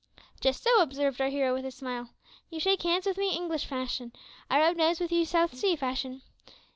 "Just 0.39 0.63
so," 0.63 0.81
observed 0.81 1.21
our 1.21 1.29
hero 1.29 1.53
with 1.53 1.63
a 1.63 1.69
smile, 1.69 2.09
"you 2.49 2.59
shake 2.59 2.81
hands 2.81 3.05
with 3.05 3.19
me 3.19 3.35
English 3.35 3.65
fashion 3.65 4.11
I 4.49 4.59
rub 4.59 4.75
noses 4.75 4.99
with 4.99 5.11
you 5.11 5.25
South 5.25 5.53
Sea 5.55 5.75
fashion. 5.75 6.23